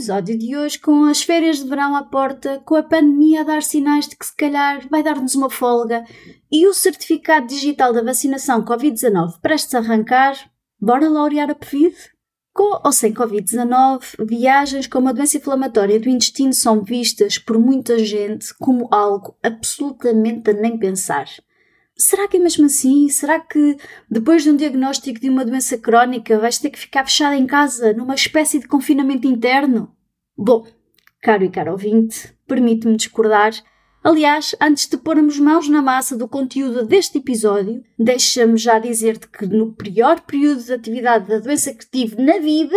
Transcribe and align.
episódio 0.00 0.38
de 0.38 0.56
hoje, 0.56 0.78
com 0.78 1.04
as 1.04 1.22
férias 1.22 1.58
de 1.58 1.68
verão 1.68 1.94
à 1.94 2.02
porta, 2.02 2.58
com 2.64 2.74
a 2.74 2.82
pandemia 2.82 3.42
a 3.42 3.44
dar 3.44 3.62
sinais 3.62 4.08
de 4.08 4.16
que 4.16 4.24
se 4.24 4.34
calhar 4.34 4.88
vai 4.88 5.02
dar-nos 5.02 5.34
uma 5.34 5.50
folga 5.50 6.06
e 6.50 6.66
o 6.66 6.72
certificado 6.72 7.46
digital 7.46 7.92
da 7.92 8.02
vacinação 8.02 8.64
Covid-19 8.64 9.38
prestes 9.42 9.74
a 9.74 9.78
arrancar, 9.78 10.50
bora 10.80 11.06
laurear 11.06 11.50
a 11.50 11.54
Covid? 11.54 11.94
Com 12.50 12.80
ou 12.82 12.92
sem 12.92 13.12
Covid-19, 13.12 14.24
viagens 14.26 14.86
com 14.86 15.00
uma 15.00 15.12
doença 15.12 15.36
inflamatória 15.36 16.00
do 16.00 16.08
intestino 16.08 16.54
são 16.54 16.82
vistas 16.82 17.36
por 17.36 17.58
muita 17.58 17.98
gente 17.98 18.54
como 18.54 18.88
algo 18.90 19.36
absolutamente 19.42 20.48
a 20.48 20.54
nem 20.54 20.78
pensar. 20.78 21.26
Será 22.00 22.26
que 22.26 22.38
é 22.38 22.40
mesmo 22.40 22.64
assim? 22.64 23.10
Será 23.10 23.38
que 23.38 23.76
depois 24.10 24.42
de 24.42 24.50
um 24.50 24.56
diagnóstico 24.56 25.20
de 25.20 25.28
uma 25.28 25.44
doença 25.44 25.76
crónica 25.76 26.38
vais 26.38 26.58
ter 26.58 26.70
que 26.70 26.78
ficar 26.78 27.04
fechada 27.04 27.36
em 27.36 27.46
casa 27.46 27.92
numa 27.92 28.14
espécie 28.14 28.58
de 28.58 28.66
confinamento 28.66 29.28
interno? 29.28 29.94
Bom, 30.34 30.66
caro 31.22 31.44
e 31.44 31.50
caro 31.50 31.72
ouvinte, 31.72 32.34
permite-me 32.48 32.96
discordar. 32.96 33.52
Aliás, 34.02 34.56
antes 34.58 34.88
de 34.88 34.96
pormos 34.96 35.38
mãos 35.38 35.68
na 35.68 35.82
massa 35.82 36.16
do 36.16 36.26
conteúdo 36.26 36.86
deste 36.86 37.18
episódio, 37.18 37.84
deixa-me 37.98 38.56
já 38.56 38.78
dizer-te 38.78 39.28
que 39.28 39.44
no 39.44 39.74
pior 39.74 40.22
período 40.22 40.62
de 40.62 40.72
atividade 40.72 41.28
da 41.28 41.38
doença 41.38 41.74
que 41.74 41.84
tive 41.84 42.16
na 42.16 42.38
vida, 42.38 42.76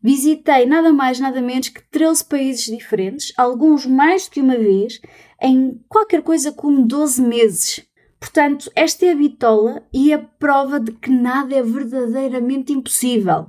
visitei 0.00 0.66
nada 0.66 0.92
mais 0.92 1.18
nada 1.18 1.42
menos 1.42 1.68
que 1.68 1.82
13 1.90 2.24
países 2.26 2.66
diferentes, 2.66 3.32
alguns 3.36 3.86
mais 3.86 4.26
do 4.26 4.30
que 4.30 4.40
uma 4.40 4.56
vez, 4.56 5.00
em 5.42 5.80
qualquer 5.88 6.22
coisa 6.22 6.52
como 6.52 6.86
12 6.86 7.20
meses. 7.22 7.91
Portanto, 8.22 8.70
esta 8.76 9.04
é 9.04 9.10
a 9.10 9.16
bitola 9.16 9.82
e 9.92 10.12
a 10.12 10.18
prova 10.20 10.78
de 10.78 10.92
que 10.92 11.10
nada 11.10 11.56
é 11.56 11.60
verdadeiramente 11.60 12.72
impossível. 12.72 13.48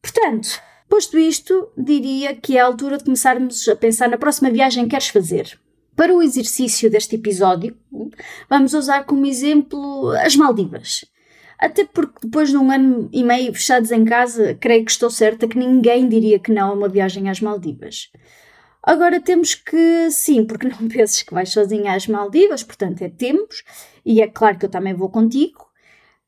Portanto, 0.00 0.62
posto 0.88 1.18
isto, 1.18 1.72
diria 1.76 2.32
que 2.32 2.56
é 2.56 2.60
a 2.60 2.66
altura 2.66 2.98
de 2.98 3.04
começarmos 3.04 3.66
a 3.66 3.74
pensar 3.74 4.08
na 4.08 4.16
próxima 4.16 4.48
viagem 4.48 4.84
que 4.84 4.90
queres 4.90 5.08
fazer. 5.08 5.58
Para 5.96 6.14
o 6.14 6.22
exercício 6.22 6.88
deste 6.88 7.16
episódio, 7.16 7.76
vamos 8.48 8.74
usar 8.74 9.02
como 9.06 9.26
exemplo 9.26 10.10
as 10.12 10.36
Maldivas. 10.36 11.04
Até 11.58 11.84
porque 11.84 12.20
depois 12.22 12.50
de 12.50 12.56
um 12.56 12.70
ano 12.70 13.08
e 13.12 13.24
meio 13.24 13.52
fechados 13.52 13.90
em 13.90 14.04
casa, 14.04 14.54
creio 14.54 14.84
que 14.84 14.92
estou 14.92 15.10
certa 15.10 15.48
que 15.48 15.58
ninguém 15.58 16.08
diria 16.08 16.38
que 16.38 16.52
não 16.52 16.70
a 16.70 16.74
uma 16.74 16.88
viagem 16.88 17.28
às 17.28 17.40
Maldivas. 17.40 18.08
Agora 18.84 19.20
temos 19.20 19.56
que, 19.56 20.12
sim, 20.12 20.44
porque 20.44 20.68
não 20.68 20.86
penses 20.88 21.22
que 21.22 21.34
vais 21.34 21.50
sozinha 21.50 21.94
às 21.94 22.06
Maldivas, 22.06 22.62
portanto 22.62 23.02
é 23.02 23.08
temos, 23.08 23.64
e 24.04 24.20
é 24.20 24.26
claro 24.26 24.58
que 24.58 24.66
eu 24.66 24.70
também 24.70 24.94
vou 24.94 25.08
contigo. 25.08 25.66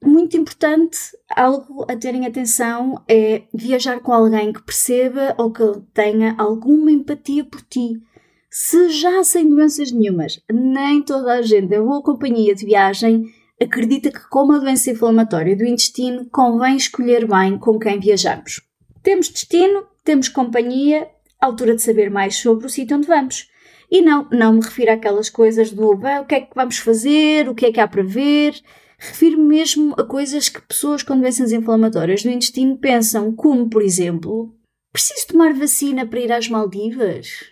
Muito 0.02 0.36
importante, 0.36 0.98
algo 1.34 1.86
a 1.88 1.96
terem 1.96 2.26
atenção 2.26 3.02
é 3.08 3.42
viajar 3.54 4.00
com 4.00 4.12
alguém 4.12 4.52
que 4.52 4.62
perceba 4.62 5.34
ou 5.38 5.50
que 5.50 5.62
tenha 5.94 6.34
alguma 6.36 6.92
empatia 6.92 7.44
por 7.44 7.62
ti. 7.62 8.02
Se 8.50 8.90
já 8.90 9.24
sem 9.24 9.48
doenças 9.48 9.90
nenhumas, 9.90 10.40
nem 10.52 11.02
toda 11.02 11.32
a 11.32 11.42
gente 11.42 11.74
é 11.74 11.80
boa 11.80 12.02
companhia 12.02 12.54
de 12.54 12.66
viagem, 12.66 13.24
acredita 13.60 14.12
que 14.12 14.28
com 14.28 14.44
uma 14.44 14.60
doença 14.60 14.90
inflamatória 14.90 15.56
do 15.56 15.64
intestino 15.64 16.28
convém 16.30 16.76
escolher 16.76 17.26
bem 17.26 17.58
com 17.58 17.78
quem 17.78 17.98
viajamos. 17.98 18.60
Temos 19.02 19.28
destino, 19.28 19.86
temos 20.04 20.28
companhia, 20.28 21.08
altura 21.40 21.74
de 21.74 21.82
saber 21.82 22.10
mais 22.10 22.36
sobre 22.36 22.66
o 22.66 22.70
sítio 22.70 22.96
onde 22.96 23.06
vamos. 23.06 23.48
E 23.94 24.02
não, 24.02 24.26
não 24.32 24.54
me 24.54 24.60
refiro 24.60 24.90
àquelas 24.90 25.30
coisas 25.30 25.70
do 25.70 25.92
o 25.92 26.24
que 26.26 26.34
é 26.34 26.40
que 26.40 26.52
vamos 26.52 26.78
fazer, 26.78 27.48
o 27.48 27.54
que 27.54 27.66
é 27.66 27.72
que 27.72 27.78
há 27.78 27.86
para 27.86 28.02
ver. 28.02 28.60
Refiro-me 28.98 29.46
mesmo 29.46 29.94
a 29.96 30.02
coisas 30.02 30.48
que 30.48 30.60
pessoas 30.60 31.04
com 31.04 31.16
doenças 31.16 31.52
inflamatórias 31.52 32.24
do 32.24 32.28
intestino 32.28 32.76
pensam, 32.76 33.32
como, 33.32 33.70
por 33.70 33.82
exemplo, 33.82 34.52
preciso 34.92 35.28
tomar 35.28 35.54
vacina 35.54 36.04
para 36.04 36.18
ir 36.18 36.32
às 36.32 36.48
Maldivas? 36.48 37.44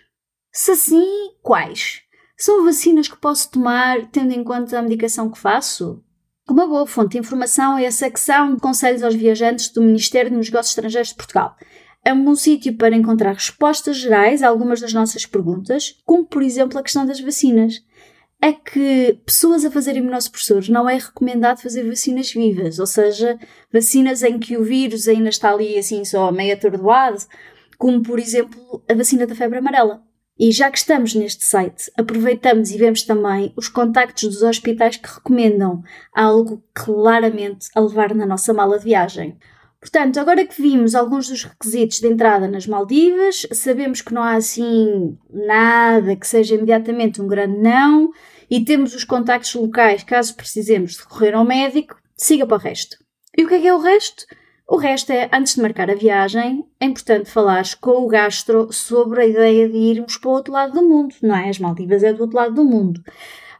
Se 0.51 0.75
sim, 0.75 1.31
quais? 1.41 2.01
São 2.37 2.65
vacinas 2.65 3.07
que 3.07 3.15
posso 3.15 3.49
tomar 3.49 4.07
tendo 4.07 4.33
em 4.33 4.43
conta 4.43 4.77
a 4.77 4.81
medicação 4.81 5.31
que 5.31 5.39
faço? 5.39 6.03
Uma 6.49 6.67
boa 6.67 6.85
fonte 6.85 7.13
de 7.13 7.19
informação 7.19 7.77
é 7.77 7.85
a 7.85 7.91
secção 7.91 8.55
de 8.55 8.59
Conselhos 8.59 9.01
aos 9.01 9.15
Viajantes 9.15 9.69
do 9.69 9.81
Ministério 9.81 10.29
dos 10.29 10.49
Negócios 10.49 10.71
Estrangeiros 10.71 11.11
de 11.11 11.15
Portugal 11.15 11.55
é 12.03 12.11
um 12.13 12.23
bom 12.23 12.35
sítio 12.35 12.75
para 12.75 12.95
encontrar 12.95 13.33
respostas 13.33 13.97
gerais 13.97 14.43
a 14.43 14.49
algumas 14.49 14.81
das 14.81 14.93
nossas 14.93 15.25
perguntas, 15.25 15.97
como 16.05 16.25
por 16.25 16.43
exemplo 16.43 16.77
a 16.77 16.83
questão 16.83 17.05
das 17.05 17.19
vacinas. 17.19 17.83
É 18.41 18.51
que 18.51 19.17
pessoas 19.25 19.63
a 19.63 19.71
fazer 19.71 19.95
imunossupressores 19.95 20.67
não 20.67 20.89
é 20.89 20.95
recomendado 20.95 21.61
fazer 21.61 21.87
vacinas 21.87 22.33
vivas, 22.33 22.77
ou 22.77 22.85
seja, 22.85 23.39
vacinas 23.71 24.21
em 24.21 24.37
que 24.37 24.57
o 24.57 24.63
vírus 24.63 25.07
ainda 25.07 25.29
está 25.29 25.51
ali 25.53 25.77
assim 25.77 26.03
só 26.03 26.29
meio 26.29 26.53
atordoado, 26.53 27.19
como 27.77 28.03
por 28.03 28.19
exemplo 28.19 28.83
a 28.89 28.93
vacina 28.93 29.25
da 29.25 29.33
febre 29.33 29.59
amarela. 29.59 30.03
E 30.37 30.51
já 30.51 30.69
que 30.69 30.79
estamos 30.79 31.13
neste 31.13 31.45
site, 31.45 31.91
aproveitamos 31.97 32.71
e 32.71 32.77
vemos 32.77 33.03
também 33.03 33.53
os 33.55 33.69
contactos 33.69 34.23
dos 34.23 34.41
hospitais 34.41 34.97
que 34.97 35.07
recomendam 35.07 35.81
algo 36.11 36.61
claramente 36.73 37.67
a 37.75 37.79
levar 37.79 38.13
na 38.15 38.25
nossa 38.25 38.51
mala 38.51 38.79
de 38.79 38.85
viagem. 38.85 39.37
Portanto, 39.83 40.17
agora 40.17 40.45
que 40.45 40.61
vimos 40.61 40.95
alguns 40.95 41.27
dos 41.27 41.43
requisitos 41.43 41.99
de 41.99 42.07
entrada 42.07 42.47
nas 42.47 42.65
Maldivas, 42.65 43.45
sabemos 43.51 43.99
que 43.99 44.13
não 44.13 44.23
há 44.23 44.35
assim 44.35 45.17
nada 45.29 46.15
que 46.15 46.25
seja 46.25 46.55
imediatamente 46.55 47.21
um 47.21 47.27
grande 47.27 47.57
não 47.57 48.09
e 48.49 48.63
temos 48.63 48.95
os 48.95 49.03
contactos 49.03 49.53
locais 49.55 50.01
caso 50.01 50.37
precisemos 50.37 50.93
de 50.93 50.99
recorrer 50.99 51.35
ao 51.35 51.43
médico, 51.43 51.97
siga 52.15 52.47
para 52.47 52.55
o 52.55 52.59
resto. 52.61 52.95
E 53.37 53.43
o 53.43 53.47
que 53.49 53.55
é 53.55 53.59
que 53.59 53.67
é 53.67 53.73
o 53.73 53.79
resto? 53.79 54.23
O 54.69 54.77
resto 54.77 55.11
é, 55.11 55.29
antes 55.33 55.55
de 55.55 55.61
marcar 55.61 55.91
a 55.91 55.95
viagem, 55.95 56.63
é 56.79 56.85
importante 56.85 57.29
falar 57.29 57.65
com 57.81 58.05
o 58.05 58.07
gastro 58.07 58.71
sobre 58.71 59.21
a 59.21 59.27
ideia 59.27 59.67
de 59.67 59.75
irmos 59.75 60.15
para 60.15 60.29
o 60.29 60.33
outro 60.33 60.53
lado 60.53 60.71
do 60.71 60.87
mundo, 60.87 61.13
não 61.21 61.35
é? 61.35 61.49
As 61.49 61.59
Maldivas 61.59 62.03
é 62.03 62.13
do 62.13 62.21
outro 62.21 62.37
lado 62.37 62.55
do 62.55 62.63
mundo. 62.63 63.03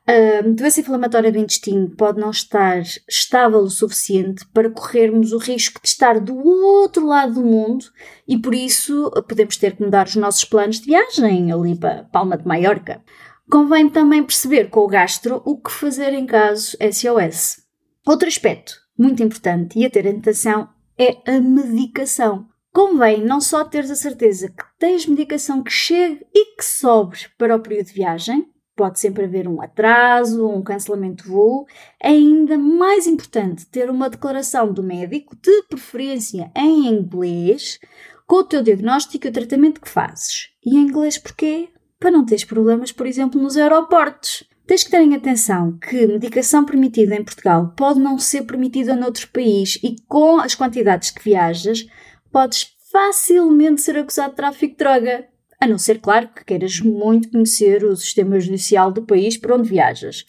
A 0.05 0.41
doença 0.41 0.81
inflamatória 0.81 1.31
do 1.31 1.37
intestino 1.37 1.89
pode 1.89 2.19
não 2.19 2.29
estar 2.29 2.81
estável 3.07 3.59
o 3.59 3.69
suficiente 3.69 4.45
para 4.53 4.69
corrermos 4.69 5.31
o 5.31 5.37
risco 5.37 5.81
de 5.81 5.87
estar 5.87 6.19
do 6.19 6.35
outro 6.35 7.05
lado 7.05 7.35
do 7.35 7.45
mundo 7.45 7.85
e 8.27 8.37
por 8.37 8.53
isso 8.53 9.09
podemos 9.29 9.55
ter 9.55 9.77
que 9.77 9.83
mudar 9.83 10.05
os 10.05 10.17
nossos 10.17 10.43
planos 10.43 10.81
de 10.81 10.87
viagem 10.87 11.53
ali 11.53 11.73
para 11.73 12.03
Palma 12.03 12.37
de 12.37 12.45
Maiorca. 12.45 13.01
Convém 13.49 13.89
também 13.89 14.23
perceber 14.23 14.69
com 14.69 14.81
o 14.81 14.87
gastro 14.87 15.41
o 15.45 15.57
que 15.57 15.71
fazer 15.71 16.11
em 16.13 16.25
caso 16.25 16.75
SOS. 16.91 17.63
Outro 18.05 18.27
aspecto 18.27 18.73
muito 18.97 19.23
importante 19.23 19.79
e 19.79 19.85
a 19.85 19.89
ter 19.89 20.05
atenção 20.05 20.67
é 20.97 21.17
a 21.25 21.39
medicação. 21.39 22.45
Convém 22.73 23.23
não 23.23 23.39
só 23.39 23.63
teres 23.63 23.89
a 23.89 23.95
certeza 23.95 24.49
que 24.49 24.63
tens 24.77 25.05
medicação 25.05 25.63
que 25.63 25.71
chegue 25.71 26.25
e 26.33 26.57
que 26.57 26.65
sobre 26.65 27.19
para 27.37 27.55
o 27.55 27.59
período 27.59 27.87
de 27.87 27.93
viagem, 27.93 28.52
Pode 28.75 28.99
sempre 28.99 29.25
haver 29.25 29.47
um 29.47 29.61
atraso, 29.61 30.47
um 30.47 30.63
cancelamento 30.63 31.23
de 31.23 31.29
voo. 31.29 31.67
É 32.01 32.09
ainda 32.09 32.57
mais 32.57 33.05
importante 33.05 33.67
ter 33.67 33.89
uma 33.89 34.09
declaração 34.09 34.73
do 34.73 34.81
médico, 34.81 35.35
de 35.35 35.63
preferência 35.69 36.51
em 36.55 36.87
inglês, 36.87 37.79
com 38.25 38.37
o 38.37 38.43
teu 38.43 38.63
diagnóstico 38.63 39.27
e 39.27 39.29
o 39.29 39.33
tratamento 39.33 39.79
que 39.79 39.89
fazes. 39.89 40.49
E 40.65 40.75
em 40.75 40.81
inglês 40.81 41.17
porquê? 41.17 41.69
Para 41.99 42.11
não 42.11 42.25
teres 42.25 42.43
problemas, 42.43 42.91
por 42.91 43.05
exemplo, 43.05 43.39
nos 43.39 43.55
aeroportos. 43.55 44.43
Tens 44.65 44.83
que 44.83 44.91
ter 44.91 45.01
em 45.01 45.13
atenção 45.13 45.77
que 45.77 46.07
medicação 46.07 46.65
permitida 46.65 47.15
em 47.15 47.23
Portugal 47.23 47.73
pode 47.77 47.99
não 47.99 48.17
ser 48.17 48.43
permitida 48.43 48.95
noutro 48.95 49.27
país 49.27 49.77
e 49.83 49.97
com 50.07 50.39
as 50.39 50.55
quantidades 50.55 51.11
que 51.11 51.23
viajas, 51.23 51.85
podes 52.31 52.73
facilmente 52.91 53.81
ser 53.81 53.97
acusado 53.97 54.31
de 54.31 54.37
tráfico 54.37 54.71
de 54.71 54.77
droga. 54.77 55.27
A 55.63 55.67
não 55.67 55.77
ser, 55.77 56.01
claro, 56.01 56.27
que 56.27 56.43
queiras 56.43 56.81
muito 56.81 57.31
conhecer 57.31 57.85
o 57.85 57.95
sistema 57.95 58.37
judicial 58.37 58.91
do 58.91 59.03
país 59.03 59.37
por 59.37 59.53
onde 59.53 59.69
viajas. 59.69 60.25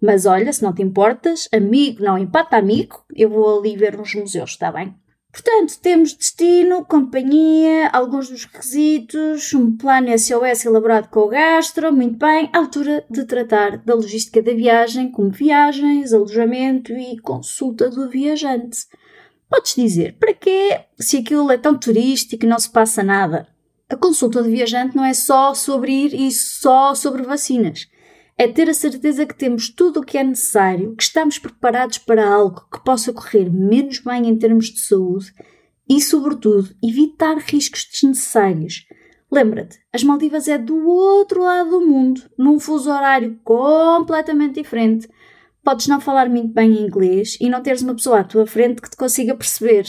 Mas 0.00 0.24
olha, 0.24 0.50
se 0.50 0.62
não 0.62 0.72
te 0.72 0.80
importas, 0.80 1.46
amigo 1.52 2.02
não 2.02 2.16
empata 2.16 2.56
amigo, 2.56 3.04
eu 3.14 3.28
vou 3.28 3.58
ali 3.58 3.76
ver 3.76 4.00
uns 4.00 4.14
museus, 4.14 4.52
está 4.52 4.72
bem? 4.72 4.96
Portanto, 5.30 5.78
temos 5.82 6.14
destino, 6.14 6.86
companhia, 6.86 7.90
alguns 7.92 8.30
dos 8.30 8.46
requisitos, 8.46 9.52
um 9.52 9.76
plano 9.76 10.08
SOS 10.18 10.64
elaborado 10.64 11.10
com 11.10 11.20
o 11.20 11.28
gastro, 11.28 11.92
muito 11.92 12.16
bem, 12.16 12.48
altura 12.54 13.04
de 13.10 13.26
tratar 13.26 13.76
da 13.84 13.94
logística 13.94 14.40
da 14.40 14.54
viagem, 14.54 15.10
como 15.10 15.30
viagens, 15.30 16.14
alojamento 16.14 16.94
e 16.94 17.18
consulta 17.18 17.90
do 17.90 18.08
viajante. 18.08 18.86
Podes 19.50 19.74
dizer, 19.74 20.16
para 20.18 20.32
quê 20.32 20.80
se 20.98 21.18
aquilo 21.18 21.52
é 21.52 21.58
tão 21.58 21.78
turístico 21.78 22.46
e 22.46 22.48
não 22.48 22.58
se 22.58 22.70
passa 22.70 23.02
nada? 23.02 23.46
A 23.90 23.96
consulta 23.96 24.42
de 24.42 24.50
viajante 24.50 24.94
não 24.94 25.02
é 25.02 25.14
só 25.14 25.54
sobre 25.54 25.90
ir 25.90 26.12
e 26.12 26.30
só 26.30 26.94
sobre 26.94 27.22
vacinas. 27.22 27.88
É 28.36 28.46
ter 28.46 28.68
a 28.68 28.74
certeza 28.74 29.24
que 29.24 29.34
temos 29.34 29.70
tudo 29.70 30.00
o 30.00 30.04
que 30.04 30.18
é 30.18 30.22
necessário, 30.22 30.94
que 30.94 31.02
estamos 31.02 31.38
preparados 31.38 31.96
para 31.96 32.28
algo 32.28 32.68
que 32.70 32.84
possa 32.84 33.14
correr 33.14 33.50
menos 33.50 34.00
bem 34.00 34.28
em 34.28 34.36
termos 34.36 34.66
de 34.66 34.80
saúde 34.80 35.32
e, 35.88 36.02
sobretudo, 36.02 36.68
evitar 36.84 37.38
riscos 37.38 37.88
desnecessários. 37.90 38.86
Lembra-te, 39.32 39.78
as 39.90 40.04
Maldivas 40.04 40.48
é 40.48 40.58
do 40.58 40.86
outro 40.86 41.42
lado 41.42 41.70
do 41.70 41.80
mundo, 41.80 42.20
num 42.36 42.60
fuso 42.60 42.90
horário 42.90 43.40
completamente 43.42 44.60
diferente. 44.60 45.08
Podes 45.64 45.86
não 45.86 45.98
falar 45.98 46.28
muito 46.28 46.52
bem 46.52 46.78
inglês 46.78 47.38
e 47.40 47.48
não 47.48 47.62
teres 47.62 47.80
uma 47.80 47.94
pessoa 47.94 48.20
à 48.20 48.24
tua 48.24 48.46
frente 48.46 48.82
que 48.82 48.90
te 48.90 48.98
consiga 48.98 49.34
perceber. 49.34 49.86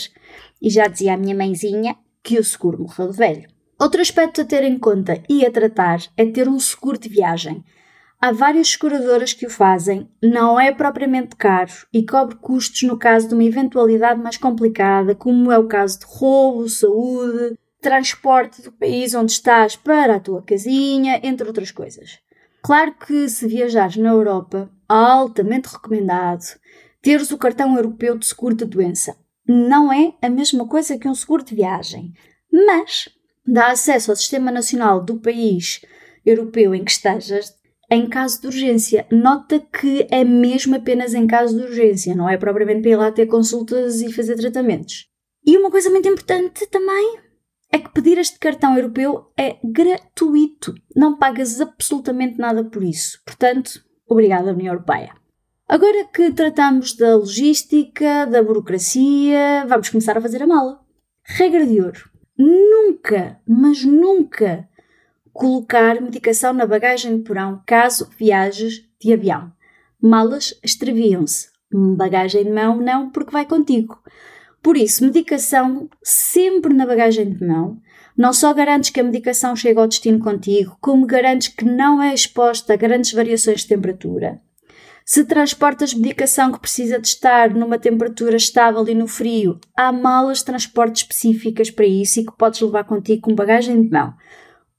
E 0.60 0.70
já 0.70 0.86
dizia 0.86 1.12
a 1.12 1.18
minha 1.18 1.36
mãezinha 1.36 1.96
que 2.22 2.38
o 2.38 2.44
seguro 2.44 2.80
morreu 2.82 3.10
de 3.10 3.16
velho. 3.18 3.59
Outro 3.80 4.02
aspecto 4.02 4.42
a 4.42 4.44
ter 4.44 4.62
em 4.62 4.78
conta 4.78 5.22
e 5.26 5.46
a 5.46 5.50
tratar 5.50 6.00
é 6.14 6.26
ter 6.26 6.46
um 6.46 6.60
seguro 6.60 6.98
de 6.98 7.08
viagem. 7.08 7.64
Há 8.20 8.30
várias 8.30 8.68
seguradoras 8.68 9.32
que 9.32 9.46
o 9.46 9.50
fazem, 9.50 10.06
não 10.22 10.60
é 10.60 10.70
propriamente 10.70 11.34
caro 11.34 11.72
e 11.90 12.04
cobre 12.04 12.36
custos 12.36 12.82
no 12.82 12.98
caso 12.98 13.28
de 13.28 13.34
uma 13.34 13.42
eventualidade 13.42 14.20
mais 14.20 14.36
complicada, 14.36 15.14
como 15.14 15.50
é 15.50 15.58
o 15.58 15.66
caso 15.66 16.00
de 16.00 16.04
roubo, 16.06 16.68
saúde, 16.68 17.56
transporte 17.80 18.60
do 18.60 18.70
país 18.70 19.14
onde 19.14 19.32
estás 19.32 19.76
para 19.76 20.16
a 20.16 20.20
tua 20.20 20.42
casinha, 20.42 21.18
entre 21.22 21.46
outras 21.46 21.70
coisas. 21.70 22.18
Claro 22.62 22.94
que 23.06 23.30
se 23.30 23.48
viajares 23.48 23.96
na 23.96 24.10
Europa, 24.10 24.70
altamente 24.86 25.72
recomendado 25.72 26.44
teres 27.00 27.30
o 27.30 27.38
cartão 27.38 27.74
europeu 27.74 28.18
de 28.18 28.26
seguro 28.26 28.54
de 28.54 28.66
doença. 28.66 29.16
Não 29.48 29.90
é 29.90 30.12
a 30.20 30.28
mesma 30.28 30.68
coisa 30.68 30.98
que 30.98 31.08
um 31.08 31.14
seguro 31.14 31.42
de 31.42 31.54
viagem, 31.54 32.12
mas 32.52 33.08
dá 33.46 33.70
acesso 33.70 34.10
ao 34.10 34.16
sistema 34.16 34.50
nacional 34.50 35.02
do 35.02 35.18
país 35.18 35.80
europeu 36.24 36.74
em 36.74 36.84
que 36.84 36.90
estejas 36.90 37.54
em 37.90 38.08
caso 38.08 38.40
de 38.40 38.46
urgência. 38.46 39.06
Nota 39.10 39.58
que 39.58 40.06
é 40.10 40.24
mesmo 40.24 40.76
apenas 40.76 41.12
em 41.12 41.26
caso 41.26 41.56
de 41.56 41.64
urgência, 41.64 42.14
não 42.14 42.28
é 42.28 42.36
propriamente 42.36 42.82
para 42.82 42.90
ir 42.90 42.96
lá 42.96 43.10
ter 43.10 43.26
consultas 43.26 44.00
e 44.00 44.12
fazer 44.12 44.36
tratamentos. 44.36 45.08
E 45.44 45.56
uma 45.56 45.70
coisa 45.70 45.90
muito 45.90 46.08
importante 46.08 46.66
também 46.68 47.18
é 47.72 47.78
que 47.78 47.92
pedir 47.92 48.18
este 48.18 48.38
cartão 48.38 48.76
europeu 48.76 49.32
é 49.36 49.56
gratuito. 49.64 50.74
Não 50.94 51.16
pagas 51.16 51.60
absolutamente 51.60 52.38
nada 52.38 52.64
por 52.64 52.82
isso. 52.82 53.20
Portanto, 53.24 53.82
obrigada, 54.08 54.52
União 54.52 54.74
Europeia. 54.74 55.14
Agora 55.68 56.04
que 56.04 56.32
tratamos 56.32 56.94
da 56.94 57.14
logística, 57.16 58.26
da 58.26 58.42
burocracia, 58.42 59.64
vamos 59.68 59.88
começar 59.88 60.18
a 60.18 60.20
fazer 60.20 60.42
a 60.42 60.46
mala. 60.46 60.80
Regra 61.24 61.64
de 61.64 61.80
ouro: 61.80 62.09
nunca, 62.40 63.38
mas 63.46 63.84
nunca 63.84 64.66
colocar 65.32 66.00
medicação 66.00 66.52
na 66.52 66.66
bagagem 66.66 67.18
de 67.18 67.22
porão 67.22 67.62
caso 67.66 68.08
viajes 68.18 68.84
de 68.98 69.12
avião. 69.12 69.52
Malas 70.02 70.58
extraviam-se. 70.64 71.50
Bagagem 71.72 72.44
de 72.44 72.50
mão 72.50 72.78
não, 72.78 73.10
porque 73.10 73.30
vai 73.30 73.46
contigo. 73.46 74.02
Por 74.62 74.76
isso, 74.76 75.04
medicação 75.04 75.88
sempre 76.02 76.74
na 76.74 76.86
bagagem 76.86 77.30
de 77.30 77.44
mão. 77.46 77.80
Não 78.16 78.32
só 78.32 78.52
garantes 78.52 78.90
que 78.90 79.00
a 79.00 79.04
medicação 79.04 79.54
chega 79.54 79.80
ao 79.80 79.86
destino 79.86 80.18
contigo, 80.18 80.76
como 80.80 81.06
garantes 81.06 81.48
que 81.48 81.64
não 81.64 82.02
é 82.02 82.12
exposta 82.12 82.72
a 82.72 82.76
grandes 82.76 83.12
variações 83.12 83.60
de 83.60 83.68
temperatura. 83.68 84.40
Se 85.12 85.24
transportas 85.24 85.92
medicação 85.92 86.52
que 86.52 86.60
precisa 86.60 86.96
de 86.96 87.08
estar 87.08 87.52
numa 87.52 87.80
temperatura 87.80 88.36
estável 88.36 88.86
e 88.86 88.94
no 88.94 89.08
frio, 89.08 89.58
há 89.76 89.90
malas 89.90 90.38
de 90.38 90.44
transporte 90.44 90.98
específicas 90.98 91.68
para 91.68 91.84
isso 91.84 92.20
e 92.20 92.24
que 92.24 92.36
podes 92.38 92.60
levar 92.60 92.84
contigo 92.84 93.22
com 93.22 93.34
bagagem 93.34 93.82
de 93.82 93.90
mão. 93.90 94.14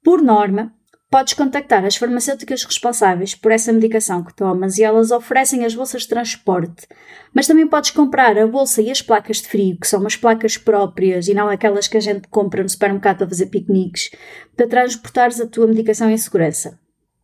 Por 0.01 0.21
norma, 0.21 0.73
podes 1.09 1.33
contactar 1.33 1.83
as 1.83 1.97
farmacêuticas 1.97 2.63
responsáveis 2.63 3.35
por 3.35 3.51
essa 3.51 3.73
medicação 3.73 4.23
que 4.23 4.33
tomas 4.33 4.77
e 4.77 4.83
elas 4.83 5.11
oferecem 5.11 5.65
as 5.65 5.75
bolsas 5.75 6.03
de 6.03 6.07
transporte. 6.07 6.87
Mas 7.33 7.45
também 7.45 7.67
podes 7.67 7.91
comprar 7.91 8.37
a 8.37 8.47
bolsa 8.47 8.81
e 8.81 8.89
as 8.89 9.01
placas 9.01 9.41
de 9.41 9.49
frio, 9.49 9.77
que 9.81 9.85
são 9.85 9.99
umas 9.99 10.15
placas 10.15 10.57
próprias 10.57 11.27
e 11.27 11.33
não 11.33 11.49
aquelas 11.49 11.89
que 11.89 11.97
a 11.97 12.01
gente 12.01 12.29
compra 12.29 12.63
no 12.63 12.69
supermercado 12.69 13.17
para 13.17 13.27
fazer 13.27 13.47
piqueniques, 13.47 14.09
para 14.55 14.65
transportares 14.65 15.41
a 15.41 15.45
tua 15.45 15.67
medicação 15.67 16.09
em 16.09 16.17
segurança. 16.17 16.79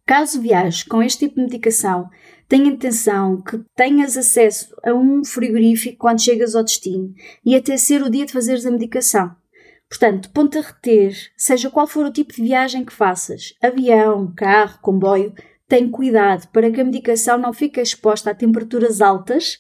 Caso 0.08 0.40
viajes 0.42 0.84
com 0.84 1.04
este 1.04 1.28
tipo 1.28 1.36
de 1.36 1.42
medicação, 1.42 2.10
tenha 2.48 2.72
atenção 2.72 3.42
que 3.42 3.60
tenhas 3.76 4.16
acesso 4.16 4.74
a 4.82 4.94
um 4.94 5.22
frigorífico 5.26 5.98
quando 5.98 6.24
chegas 6.24 6.56
ao 6.56 6.64
destino 6.64 7.14
e 7.46 7.54
até 7.54 7.76
ser 7.76 8.02
o 8.02 8.10
dia 8.10 8.26
de 8.26 8.32
fazeres 8.32 8.66
a 8.66 8.72
medicação. 8.72 9.36
Portanto, 9.90 10.30
ponto 10.30 10.58
a 10.58 10.62
reter, 10.62 11.14
seja 11.36 11.70
qual 11.70 11.86
for 11.86 12.06
o 12.06 12.12
tipo 12.12 12.34
de 12.34 12.42
viagem 12.42 12.86
que 12.86 12.94
faças, 12.94 13.54
avião, 13.62 14.32
carro, 14.34 14.80
comboio, 14.82 15.34
tem 15.68 15.90
cuidado 15.90 16.48
para 16.54 16.72
que 16.72 16.80
a 16.80 16.86
medicação 16.86 17.38
não 17.38 17.52
fique 17.52 17.82
exposta 17.82 18.32
a 18.32 18.36
temperaturas 18.36 19.02
altas. 19.02 19.60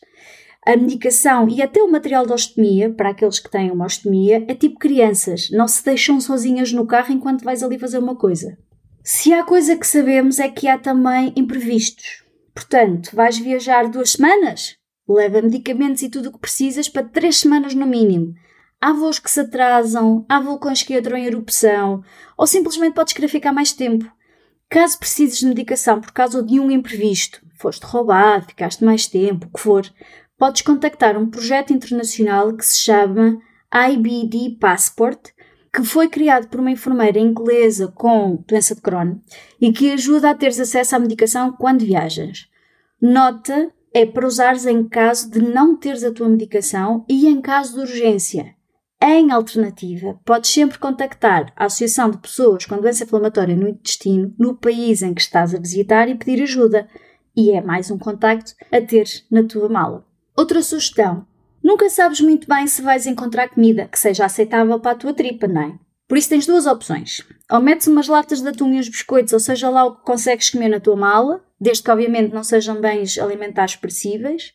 A 0.65 0.77
medicação 0.77 1.49
e 1.49 1.61
até 1.61 1.83
o 1.83 1.91
material 1.91 2.25
de 2.25 2.31
ostomia, 2.31 2.89
para 2.89 3.09
aqueles 3.09 3.39
que 3.39 3.51
têm 3.51 3.69
uma 3.69 3.85
ostomia, 3.85 4.45
é 4.47 4.55
tipo 4.55 4.79
crianças, 4.79 5.49
não 5.51 5.67
se 5.67 5.83
deixam 5.83 6.21
sozinhas 6.21 6.71
no 6.71 6.87
carro 6.87 7.11
enquanto 7.11 7.43
vais 7.43 7.63
ali 7.63 7.77
fazer 7.77 7.99
uma 7.99 8.15
coisa. 8.15 8.57
Se 9.09 9.31
há 9.31 9.41
coisa 9.41 9.77
que 9.77 9.87
sabemos 9.87 10.37
é 10.37 10.49
que 10.49 10.67
há 10.67 10.77
também 10.77 11.31
imprevistos. 11.37 12.25
Portanto, 12.53 13.15
vais 13.15 13.37
viajar 13.37 13.87
duas 13.87 14.11
semanas? 14.11 14.75
Leva 15.07 15.41
medicamentos 15.41 16.01
e 16.01 16.09
tudo 16.09 16.27
o 16.27 16.33
que 16.33 16.39
precisas 16.39 16.89
para 16.89 17.07
três 17.07 17.37
semanas 17.37 17.73
no 17.73 17.87
mínimo 17.87 18.33
há 18.81 18.91
voos 18.91 19.17
que 19.17 19.31
se 19.31 19.39
atrasam, 19.39 20.25
há 20.27 20.41
vulcões 20.41 20.83
que 20.83 20.93
entram 20.93 21.17
em 21.17 21.25
erupção, 21.25 22.03
ou 22.37 22.45
simplesmente 22.45 22.95
podes 22.95 23.13
querer 23.13 23.29
ficar 23.29 23.53
mais 23.53 23.71
tempo. 23.71 24.05
Caso 24.69 24.99
precises 24.99 25.39
de 25.39 25.45
medicação 25.45 26.01
por 26.01 26.11
causa 26.11 26.43
de 26.43 26.59
um 26.59 26.69
imprevisto, 26.69 27.41
foste 27.55 27.85
roubado, 27.85 28.47
ficaste 28.47 28.83
mais 28.83 29.07
tempo, 29.07 29.47
o 29.47 29.53
que 29.53 29.61
for, 29.61 29.89
podes 30.37 30.63
contactar 30.63 31.17
um 31.17 31.29
projeto 31.29 31.71
internacional 31.71 32.53
que 32.53 32.65
se 32.65 32.79
chama 32.79 33.39
IBD 33.73 34.57
Passport, 34.59 35.31
que 35.77 35.83
foi 35.83 36.09
criado 36.09 36.47
por 36.47 36.59
uma 36.59 36.71
enfermeira 36.71 37.19
inglesa 37.19 37.87
com 37.87 38.43
doença 38.47 38.73
de 38.73 38.81
Crohn 38.81 39.19
e 39.61 39.71
que 39.71 39.91
ajuda 39.91 40.31
a 40.31 40.33
teres 40.33 40.59
acesso 40.59 40.95
à 40.95 40.99
medicação 40.99 41.51
quando 41.51 41.85
viajas. 41.85 42.49
Nota 42.99 43.71
é 43.93 44.03
para 44.03 44.25
usares 44.25 44.65
em 44.65 44.87
caso 44.87 45.29
de 45.29 45.39
não 45.39 45.77
teres 45.77 46.03
a 46.03 46.11
tua 46.11 46.27
medicação 46.27 47.05
e 47.07 47.27
em 47.27 47.39
caso 47.39 47.75
de 47.75 47.81
urgência. 47.81 48.55
Em 48.99 49.29
alternativa, 49.29 50.19
podes 50.25 50.49
sempre 50.49 50.79
contactar 50.79 51.53
a 51.55 51.65
Associação 51.65 52.09
de 52.09 52.17
Pessoas 52.17 52.65
com 52.65 52.81
Doença 52.81 53.03
Inflamatória 53.03 53.55
no 53.55 53.67
Intestino 53.67 54.33
no 54.39 54.55
país 54.55 55.03
em 55.03 55.13
que 55.13 55.21
estás 55.21 55.53
a 55.53 55.59
visitar 55.59 56.09
e 56.09 56.15
pedir 56.15 56.41
ajuda. 56.41 56.87
E 57.35 57.51
é 57.51 57.61
mais 57.61 57.91
um 57.91 57.99
contacto 57.99 58.55
a 58.71 58.81
ter 58.81 59.05
na 59.29 59.43
tua 59.43 59.69
mala. 59.69 60.03
Outra 60.35 60.63
sugestão: 60.63 61.27
nunca 61.67 61.89
sabes 61.89 62.21
muito 62.21 62.47
bem 62.47 62.65
se 62.65 62.81
vais 62.81 63.05
encontrar 63.05 63.49
comida 63.49 63.89
que 63.89 63.99
seja 63.99 64.23
aceitável 64.23 64.79
para 64.79 64.91
a 64.91 64.95
tua 64.95 65.13
tripa, 65.13 65.49
não 65.49 65.61
é? 65.61 65.73
Por 66.07 66.17
isso 66.17 66.29
tens 66.29 66.47
duas 66.47 66.65
opções. 66.65 67.21
Ou 67.51 67.59
metes 67.59 67.87
umas 67.87 68.07
latas 68.07 68.41
de 68.41 68.47
atum 68.47 68.73
e 68.73 68.79
uns 68.79 68.87
biscoitos, 68.87 69.33
ou 69.33 69.39
seja 69.39 69.69
lá 69.69 69.83
o 69.83 69.97
que 69.97 70.05
consegues 70.05 70.49
comer 70.49 70.69
na 70.69 70.79
tua 70.79 70.95
mala, 70.95 71.43
desde 71.59 71.83
que 71.83 71.91
obviamente 71.91 72.33
não 72.33 72.41
sejam 72.41 72.79
bens 72.79 73.17
alimentares 73.17 73.75
perecíveis, 73.75 74.53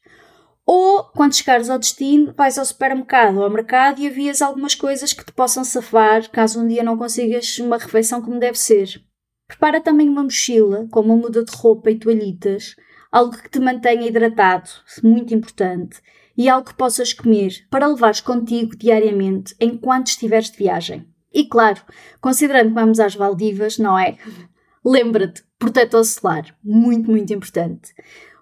ou, 0.65 1.05
quando 1.05 1.37
chegares 1.37 1.69
ao 1.69 1.79
destino, 1.79 2.33
vais 2.35 2.57
ao 2.57 2.65
supermercado 2.65 3.37
ou 3.37 3.45
ao 3.45 3.51
mercado 3.51 4.01
e 4.01 4.07
havias 4.07 4.41
algumas 4.41 4.75
coisas 4.75 5.13
que 5.13 5.25
te 5.25 5.33
possam 5.33 5.65
safar 5.65 6.31
caso 6.31 6.63
um 6.63 6.67
dia 6.67 6.83
não 6.83 6.97
consigas 6.97 7.59
uma 7.59 7.77
refeição 7.77 8.23
como 8.23 8.41
deve 8.41 8.59
ser. 8.59 9.03
Prepara 9.47 9.83
também 9.83 10.09
uma 10.09 10.23
mochila 10.23 10.89
com 10.91 11.01
uma 11.01 11.17
muda 11.17 11.45
de 11.45 11.55
roupa 11.55 11.91
e 11.91 11.99
toalhitas, 11.99 12.75
algo 13.11 13.37
que 13.37 13.51
te 13.51 13.61
mantenha 13.61 14.07
hidratado, 14.07 14.71
muito 15.03 15.35
importante, 15.35 16.01
e 16.37 16.49
algo 16.49 16.69
que 16.69 16.75
possas 16.75 17.13
comer 17.13 17.67
para 17.71 17.87
levares 17.87 18.21
contigo 18.21 18.77
diariamente 18.77 19.55
enquanto 19.61 20.09
estiveres 20.09 20.51
de 20.51 20.59
viagem. 20.59 21.07
E 21.33 21.45
claro, 21.45 21.81
considerando 22.21 22.69
que 22.69 22.75
vamos 22.75 23.01
às 23.01 23.15
Valdivas, 23.15 23.79
não 23.79 23.99
é? 23.99 24.17
Lembra-te, 24.85 25.45
protetor 25.59 26.05
solar, 26.05 26.45
muito, 26.63 27.11
muito 27.11 27.33
importante. 27.33 27.95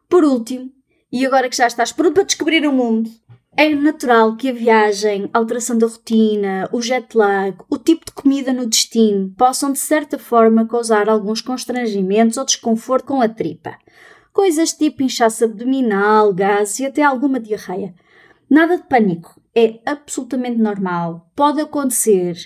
Por 0.08 0.24
último, 0.24 0.72
e 1.12 1.26
agora 1.26 1.48
que 1.48 1.56
já 1.56 1.66
estás 1.66 1.92
pronto 1.92 2.14
para 2.14 2.24
descobrir 2.24 2.66
o 2.66 2.72
mundo, 2.72 3.10
é 3.56 3.68
natural 3.74 4.36
que 4.36 4.48
a 4.48 4.52
viagem, 4.52 5.28
a 5.32 5.38
alteração 5.38 5.76
da 5.76 5.86
rotina, 5.86 6.68
o 6.72 6.80
jet 6.80 7.16
lag, 7.16 7.56
o 7.68 7.76
tipo 7.76 8.06
de 8.06 8.12
comida 8.12 8.52
no 8.52 8.66
destino 8.66 9.34
possam 9.36 9.72
de 9.72 9.78
certa 9.78 10.18
forma 10.18 10.66
causar 10.66 11.08
alguns 11.08 11.40
constrangimentos 11.40 12.36
ou 12.36 12.44
desconforto 12.44 13.06
com 13.06 13.20
a 13.20 13.28
tripa. 13.28 13.76
Coisas 14.32 14.72
tipo 14.72 15.02
inchaço 15.02 15.44
abdominal, 15.44 16.32
gases 16.32 16.80
e 16.80 16.86
até 16.86 17.02
alguma 17.02 17.40
diarreia. 17.40 17.94
Nada 18.48 18.76
de 18.76 18.84
pânico, 18.84 19.40
é 19.54 19.80
absolutamente 19.84 20.58
normal, 20.58 21.30
pode 21.34 21.60
acontecer. 21.60 22.36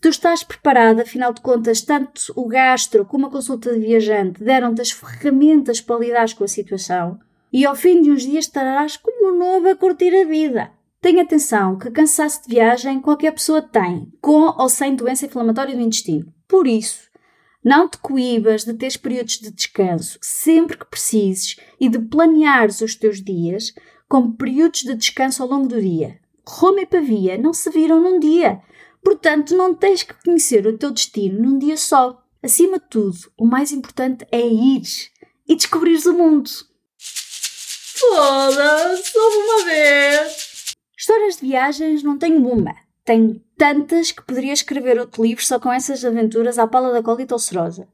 Tu 0.00 0.08
estás 0.08 0.42
preparada, 0.42 1.02
afinal 1.02 1.32
de 1.32 1.40
contas, 1.40 1.80
tanto 1.80 2.32
o 2.36 2.46
gastro 2.46 3.06
como 3.06 3.26
a 3.26 3.30
consulta 3.30 3.72
de 3.72 3.80
viajante 3.80 4.42
deram-te 4.42 4.82
as 4.82 4.90
ferramentas 4.90 5.80
para 5.80 5.98
lidar 5.98 6.34
com 6.34 6.44
a 6.44 6.48
situação 6.48 7.18
e 7.54 7.64
ao 7.64 7.76
fim 7.76 8.02
de 8.02 8.10
uns 8.10 8.22
dias 8.22 8.46
estarás 8.46 8.96
como 8.96 9.32
novo 9.32 9.68
a 9.68 9.76
curtir 9.76 10.12
a 10.12 10.24
vida. 10.24 10.72
Tenha 11.00 11.22
atenção 11.22 11.78
que 11.78 11.88
cansaço 11.88 12.42
de 12.42 12.52
viagem 12.52 13.00
qualquer 13.00 13.30
pessoa 13.30 13.62
tem, 13.62 14.12
com 14.20 14.52
ou 14.60 14.68
sem 14.68 14.96
doença 14.96 15.26
inflamatória 15.26 15.76
do 15.76 15.80
intestino. 15.80 16.32
Por 16.48 16.66
isso, 16.66 17.08
não 17.64 17.88
te 17.88 17.96
coíbas 17.96 18.64
de 18.64 18.74
teres 18.74 18.96
períodos 18.96 19.38
de 19.38 19.50
descanso 19.50 20.18
sempre 20.20 20.76
que 20.76 20.84
precises 20.84 21.56
e 21.80 21.88
de 21.88 21.98
planeares 21.98 22.82
os 22.82 22.94
teus 22.94 23.22
dias 23.22 23.74
como 24.06 24.36
períodos 24.36 24.82
de 24.82 24.94
descanso 24.94 25.42
ao 25.42 25.48
longo 25.48 25.66
do 25.66 25.80
dia. 25.80 26.20
Roma 26.46 26.82
e 26.82 26.86
Pavia 26.86 27.38
não 27.38 27.54
se 27.54 27.70
viram 27.70 28.00
num 28.00 28.20
dia, 28.20 28.60
portanto, 29.02 29.56
não 29.56 29.74
tens 29.74 30.02
que 30.02 30.14
conhecer 30.22 30.66
o 30.66 30.76
teu 30.76 30.90
destino 30.90 31.40
num 31.40 31.58
dia 31.58 31.76
só. 31.76 32.22
Acima 32.42 32.78
de 32.78 32.84
tudo, 32.90 33.16
o 33.38 33.46
mais 33.46 33.72
importante 33.72 34.26
é 34.30 34.46
ir 34.46 34.82
e 35.48 35.56
descobrires 35.56 36.04
o 36.04 36.12
mundo. 36.12 36.50
Foda-se, 36.98 39.16
uma 39.16 39.64
vez! 39.64 40.74
Histórias 40.96 41.36
de 41.36 41.46
viagens 41.46 42.02
não 42.02 42.18
tenho 42.18 42.46
uma. 42.46 42.83
Tenho 43.04 43.38
tantas 43.58 44.10
que 44.10 44.24
poderia 44.24 44.52
escrever 44.52 44.98
outro 44.98 45.22
livro 45.22 45.44
só 45.44 45.60
com 45.60 45.70
essas 45.70 46.04
aventuras 46.04 46.58
à 46.58 46.66
pala 46.66 46.90
da 46.90 47.02
cola 47.02 47.20
e 47.20 47.26
tolcerosa. 47.26 47.86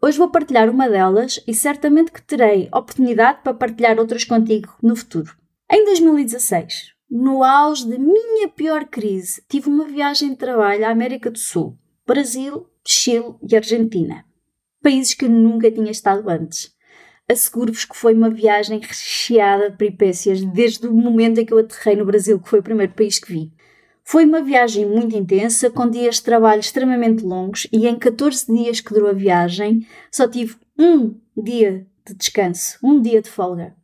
Hoje 0.00 0.18
vou 0.18 0.30
partilhar 0.30 0.68
uma 0.68 0.90
delas 0.90 1.42
e 1.46 1.54
certamente 1.54 2.12
que 2.12 2.20
terei 2.20 2.68
oportunidade 2.68 3.40
para 3.42 3.54
partilhar 3.54 3.98
outras 3.98 4.24
contigo 4.24 4.74
no 4.82 4.94
futuro. 4.94 5.34
Em 5.70 5.84
2016, 5.86 6.92
no 7.10 7.42
auge 7.42 7.88
da 7.88 7.98
minha 7.98 8.48
pior 8.48 8.84
crise, 8.84 9.42
tive 9.48 9.70
uma 9.70 9.86
viagem 9.86 10.30
de 10.30 10.36
trabalho 10.36 10.84
à 10.84 10.90
América 10.90 11.30
do 11.30 11.38
Sul, 11.38 11.78
Brasil, 12.06 12.66
Chile 12.86 13.34
e 13.48 13.56
Argentina. 13.56 14.24
Países 14.82 15.14
que 15.14 15.28
nunca 15.28 15.70
tinha 15.70 15.90
estado 15.90 16.28
antes. 16.28 16.74
Asseguro-vos 17.26 17.86
que 17.86 17.96
foi 17.96 18.12
uma 18.12 18.28
viagem 18.28 18.80
recheada 18.80 19.70
de 19.70 19.78
peripécias 19.78 20.44
desde 20.44 20.86
o 20.86 20.92
momento 20.92 21.40
em 21.40 21.46
que 21.46 21.54
eu 21.54 21.58
aterrei 21.58 21.96
no 21.96 22.04
Brasil, 22.04 22.38
que 22.38 22.48
foi 22.48 22.58
o 22.58 22.62
primeiro 22.62 22.92
país 22.92 23.18
que 23.18 23.32
vi. 23.32 23.52
Foi 24.12 24.26
uma 24.26 24.42
viagem 24.42 24.84
muito 24.84 25.16
intensa, 25.16 25.70
com 25.70 25.88
dias 25.88 26.16
de 26.16 26.24
trabalho 26.24 26.60
extremamente 26.60 27.24
longos 27.24 27.66
e 27.72 27.88
em 27.88 27.98
14 27.98 28.54
dias 28.54 28.78
que 28.78 28.92
durou 28.92 29.08
a 29.08 29.14
viagem 29.14 29.86
só 30.10 30.28
tive 30.28 30.54
um 30.78 31.18
dia 31.34 31.86
de 32.06 32.12
descanso, 32.12 32.78
um 32.84 33.00
dia 33.00 33.22
de 33.22 33.30
folga, 33.30 33.74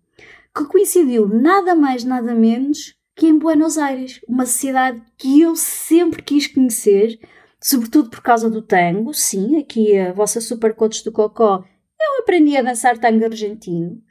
que 0.55 0.67
coincidiu 0.67 1.27
nada 1.27 1.75
mais 1.75 2.05
nada 2.05 2.35
menos 2.35 2.95
que 3.17 3.27
em 3.27 3.39
Buenos 3.39 3.79
Aires, 3.79 4.21
uma 4.29 4.45
cidade 4.45 5.01
que 5.17 5.41
eu 5.41 5.57
sempre 5.57 6.23
quis 6.23 6.47
conhecer, 6.47 7.19
sobretudo 7.59 8.11
por 8.11 8.21
causa 8.21 8.51
do 8.51 8.61
tango. 8.61 9.15
Sim, 9.15 9.57
aqui 9.59 9.97
a 9.97 10.13
vossa 10.13 10.43
super 10.43 10.75
coach 10.75 11.03
do 11.05 11.11
Cocó, 11.11 11.65
eu 11.99 12.21
aprendi 12.21 12.55
a 12.55 12.61
dançar 12.61 12.99
tango 12.99 13.25
argentino. 13.25 14.03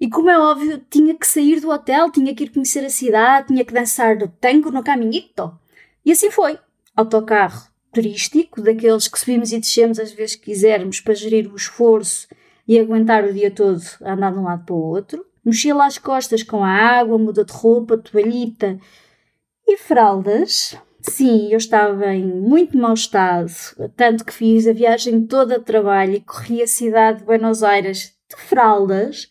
E 0.00 0.08
como 0.08 0.30
é 0.30 0.38
óbvio, 0.38 0.84
tinha 0.90 1.14
que 1.14 1.26
sair 1.26 1.60
do 1.60 1.70
hotel, 1.70 2.10
tinha 2.10 2.34
que 2.34 2.44
ir 2.44 2.50
conhecer 2.50 2.84
a 2.84 2.90
cidade, 2.90 3.48
tinha 3.48 3.64
que 3.64 3.72
dançar 3.72 4.16
do 4.18 4.28
tango 4.28 4.70
no 4.70 4.82
caminhito. 4.82 5.52
E 6.04 6.12
assim 6.12 6.30
foi. 6.30 6.58
Autocarro 6.96 7.74
turístico, 7.94 8.60
daqueles 8.60 9.06
que 9.06 9.18
subimos 9.18 9.52
e 9.52 9.58
descemos 9.58 9.98
às 9.98 10.12
vezes 10.12 10.34
que 10.34 10.46
quisermos 10.46 11.00
para 11.00 11.14
gerir 11.14 11.50
o 11.50 11.56
esforço 11.56 12.26
e 12.66 12.78
aguentar 12.78 13.24
o 13.24 13.32
dia 13.32 13.50
todo 13.50 13.80
a 14.02 14.12
andar 14.12 14.32
de 14.32 14.38
um 14.38 14.42
lado 14.42 14.64
para 14.64 14.74
o 14.74 14.82
outro. 14.82 15.24
Mochila 15.44 15.86
às 15.86 15.96
costas 15.96 16.42
com 16.42 16.64
a 16.64 16.68
água, 16.68 17.16
muda 17.16 17.44
de 17.44 17.52
roupa, 17.52 17.96
toalhita 17.96 18.78
e 19.66 19.76
fraldas. 19.76 20.76
Sim, 21.00 21.50
eu 21.50 21.58
estava 21.58 22.06
em 22.14 22.24
muito 22.24 22.76
mau 22.76 22.94
estado, 22.94 23.52
tanto 23.94 24.24
que 24.24 24.32
fiz 24.32 24.66
a 24.66 24.72
viagem 24.72 25.26
toda 25.26 25.58
de 25.58 25.64
trabalho 25.64 26.14
e 26.14 26.20
corri 26.20 26.62
a 26.62 26.66
cidade 26.66 27.18
de 27.18 27.24
Buenos 27.24 27.62
Aires 27.62 28.14
de 28.28 28.36
fraldas 28.36 29.28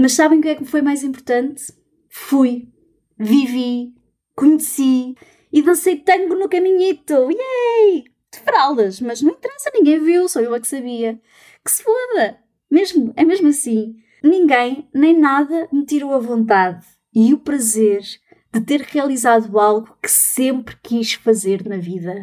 mas 0.00 0.12
sabem 0.12 0.38
o 0.38 0.42
que 0.42 0.48
é 0.48 0.54
que 0.54 0.64
foi 0.64 0.80
mais 0.80 1.02
importante? 1.02 1.72
Fui, 2.08 2.68
vivi, 3.18 3.92
conheci 4.36 5.16
e 5.52 5.60
dancei 5.60 5.96
tango 5.96 6.36
no 6.36 6.48
caminhito. 6.48 7.14
Yay! 7.14 8.04
De 8.32 8.38
fraldas, 8.38 9.00
mas 9.00 9.20
não 9.20 9.32
interessa, 9.32 9.72
ninguém 9.74 9.98
viu, 9.98 10.28
só 10.28 10.38
eu 10.38 10.54
é 10.54 10.60
que 10.60 10.68
sabia. 10.68 11.20
Que 11.64 11.70
se 11.72 11.82
foda! 11.82 12.38
Mesmo, 12.70 13.12
é 13.16 13.24
mesmo 13.24 13.48
assim. 13.48 13.96
Ninguém, 14.22 14.88
nem 14.94 15.18
nada, 15.18 15.68
me 15.72 15.84
tirou 15.84 16.12
a 16.14 16.18
vontade 16.18 16.86
e 17.12 17.34
o 17.34 17.38
prazer 17.38 18.02
de 18.52 18.60
ter 18.60 18.82
realizado 18.82 19.58
algo 19.58 19.96
que 20.00 20.10
sempre 20.10 20.76
quis 20.80 21.14
fazer 21.14 21.66
na 21.66 21.76
vida. 21.76 22.22